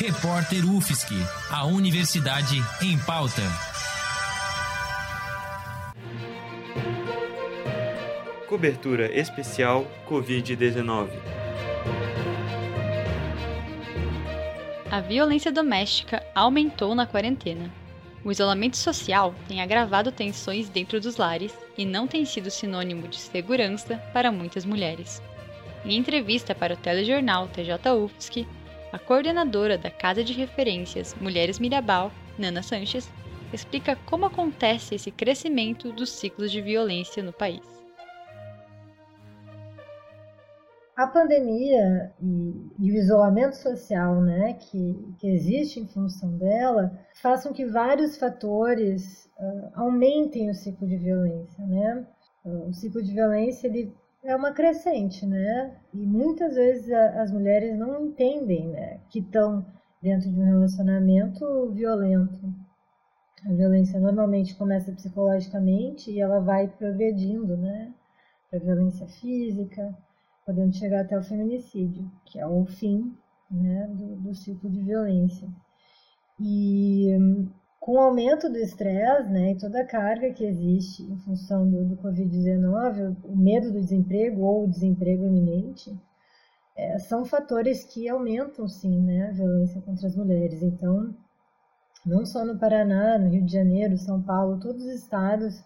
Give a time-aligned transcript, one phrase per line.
[0.00, 1.12] Repórter UFSC,
[1.50, 3.42] a Universidade em Pauta.
[8.48, 11.08] Cobertura especial Covid-19.
[14.88, 17.68] A violência doméstica aumentou na quarentena.
[18.24, 23.16] O isolamento social tem agravado tensões dentro dos lares e não tem sido sinônimo de
[23.16, 25.20] segurança para muitas mulheres.
[25.84, 28.46] Em entrevista para o telejornal TJ UFSC,
[28.92, 33.08] a coordenadora da Casa de Referências Mulheres Mirabal, Nana Sanches,
[33.52, 37.62] explica como acontece esse crescimento dos ciclos de violência no país.
[40.96, 46.90] A pandemia e, e, o isolamento social né, que, que existe em função dela
[47.22, 51.64] faz com que vários fatores uh, aumentem o ciclo de violência.
[51.64, 52.04] Né?
[52.44, 55.76] O ciclo de violência ele é uma crescente, né?
[55.92, 59.64] E muitas vezes a, as mulheres não entendem né, que estão
[60.02, 62.52] dentro de um relacionamento violento.
[63.46, 67.92] A violência normalmente começa psicologicamente e ela vai progredindo, né?
[68.50, 69.96] Para violência física,
[70.44, 73.16] podendo chegar até o feminicídio, que é o fim
[73.50, 75.48] né, do, do ciclo de violência.
[76.40, 77.16] E
[77.80, 81.84] com o aumento do estresse né, e toda a carga que existe em função do,
[81.84, 85.96] do Covid-19, o medo do desemprego ou o desemprego iminente,
[86.76, 90.62] é, são fatores que aumentam, sim, né, a violência contra as mulheres.
[90.62, 91.14] Então,
[92.04, 95.64] não só no Paraná, no Rio de Janeiro, São Paulo, todos os estados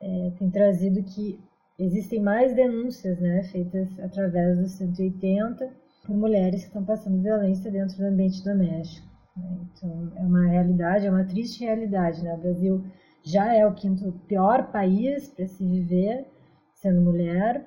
[0.00, 1.38] é, têm trazido que
[1.78, 5.70] existem mais denúncias né, feitas através do 180
[6.06, 9.09] por mulheres que estão passando violência dentro do ambiente doméstico.
[9.40, 9.58] Né?
[9.72, 12.22] Então, é uma realidade, é uma triste realidade.
[12.22, 12.34] Né?
[12.34, 12.84] O Brasil
[13.22, 16.26] já é o quinto pior país para se viver
[16.74, 17.66] sendo mulher,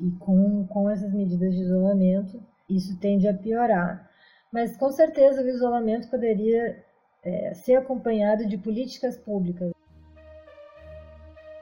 [0.00, 4.10] e com, com essas medidas de isolamento, isso tende a piorar.
[4.52, 6.82] Mas com certeza o isolamento poderia
[7.22, 9.72] é, ser acompanhado de políticas públicas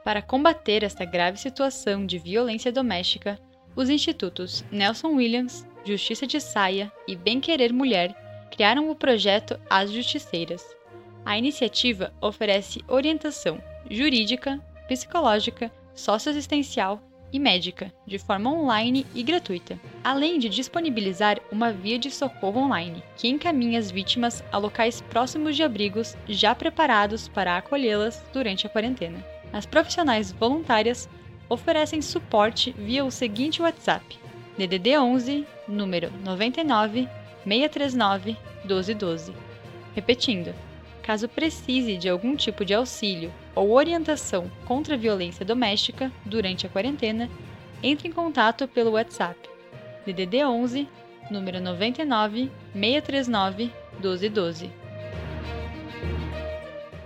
[0.03, 3.39] para combater esta grave situação de violência doméstica,
[3.75, 8.13] os institutos Nelson Williams, Justiça de Saia e Bem Querer Mulher
[8.53, 10.63] criaram o projeto As Justiceiras.
[11.25, 13.59] A iniciativa oferece orientação
[13.89, 21.97] jurídica, psicológica, socioassistencial e médica, de forma online e gratuita, além de disponibilizar uma via
[21.97, 27.57] de socorro online, que encaminha as vítimas a locais próximos de abrigos já preparados para
[27.57, 29.25] acolhê-las durante a quarentena.
[29.51, 31.09] As profissionais voluntárias
[31.49, 34.19] oferecem suporte via o seguinte WhatsApp:
[34.59, 37.09] DDD 11 número 99
[37.43, 39.33] 639 1212.
[39.95, 40.53] Repetindo,
[41.01, 46.69] caso precise de algum tipo de auxílio ou orientação contra a violência doméstica durante a
[46.69, 47.29] quarentena,
[47.81, 49.53] entre em contato pelo WhatsApp
[50.05, 50.87] DDD 11
[51.31, 54.69] número 99 639 1212.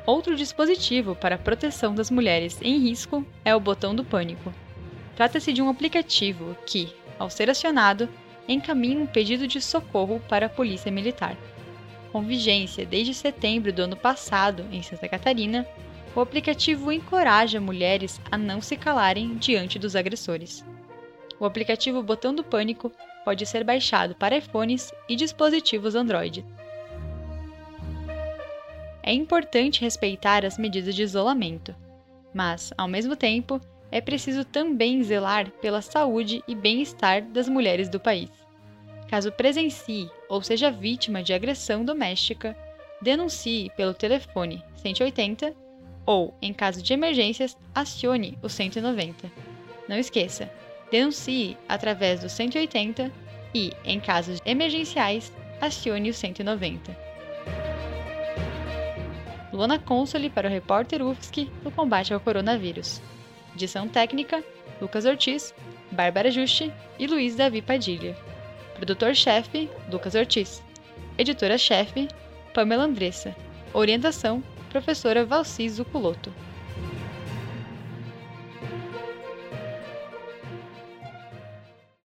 [0.06, 4.54] Outro dispositivo para a proteção das mulheres em risco é o botão do pânico.
[5.16, 8.08] Trata-se de um aplicativo que, ao ser acionado,
[8.48, 11.38] encaminha um pedido de socorro para a Polícia Militar.
[12.12, 15.68] Com vigência desde setembro do ano passado em Santa Catarina,
[16.16, 20.66] o aplicativo encoraja mulheres a não se calarem diante dos agressores.
[21.40, 22.92] O aplicativo Botão do Pânico
[23.24, 26.44] pode ser baixado para iPhones e dispositivos Android.
[29.04, 31.76] É importante respeitar as medidas de isolamento,
[32.34, 33.62] mas, ao mesmo tempo,
[33.92, 38.30] é preciso também zelar pela saúde e bem-estar das mulheres do país.
[39.10, 42.56] Caso presencie ou seja vítima de agressão doméstica,
[43.02, 45.54] denuncie pelo telefone 180
[46.06, 49.32] ou, em caso de emergências, acione o 190.
[49.88, 50.50] Não esqueça,
[50.92, 53.12] denuncie através do 180
[53.54, 55.32] e, em casos emergenciais,
[55.62, 56.98] acione o 190.
[59.52, 63.02] Luana Consoli para o repórter UFSC no combate ao coronavírus.
[63.58, 64.44] Edição técnica:
[64.80, 65.52] Lucas Ortiz,
[65.92, 68.16] Bárbara Juste e Luiz Davi Padilha.
[68.76, 70.62] Produtor-chefe: Lucas Ortiz.
[71.18, 72.08] Editora-chefe:
[72.54, 73.36] Pamela Andressa.
[73.74, 76.32] Orientação: Professora Valciso Culoto.